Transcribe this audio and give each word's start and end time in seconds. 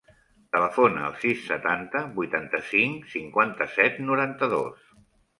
Telefona 0.53 1.01
al 1.07 1.17
sis, 1.23 1.41
setanta, 1.49 2.01
vuitanta-cinc, 2.15 3.05
cinquanta-set, 3.11 3.99
noranta-dos. 4.07 4.89